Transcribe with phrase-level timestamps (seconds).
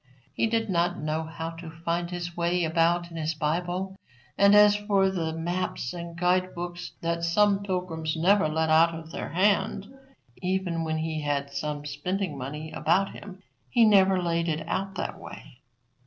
[0.33, 3.95] He did not know how to find his way about in his Bible;
[4.35, 9.11] and as for the maps and guide books that some pilgrims never let out of
[9.11, 9.93] their hand,
[10.37, 15.19] even when he had some spending money about him, he never laid it out that
[15.19, 15.59] way.